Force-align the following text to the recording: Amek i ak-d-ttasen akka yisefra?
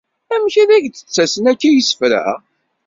Amek 0.33 0.55
i 0.55 0.63
ak-d-ttasen 0.77 1.45
akka 1.51 1.69
yisefra? 1.71 2.23